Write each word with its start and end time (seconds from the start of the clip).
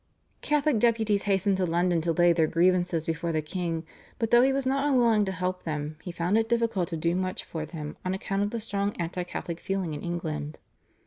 Catholic 0.41 0.79
deputies 0.79 1.25
hastened 1.29 1.57
to 1.57 1.65
London 1.67 2.01
to 2.01 2.11
lay 2.11 2.33
their 2.33 2.47
grievances 2.47 3.05
before 3.05 3.31
the 3.31 3.43
king, 3.43 3.85
but, 4.17 4.31
though 4.31 4.41
he 4.41 4.51
was 4.51 4.65
not 4.65 4.83
unwilling 4.83 5.25
to 5.25 5.31
help 5.31 5.61
them, 5.61 5.95
he 6.01 6.11
found 6.11 6.39
it 6.39 6.49
difficult 6.49 6.89
to 6.89 6.97
do 6.97 7.13
much 7.15 7.43
for 7.43 7.67
them 7.67 7.95
on 8.03 8.15
account 8.15 8.41
of 8.41 8.49
the 8.49 8.59
strong 8.59 8.95
anti 8.97 9.23
Catholic 9.23 9.59
feeling 9.59 9.93
in 9.93 10.01
England. 10.01 10.57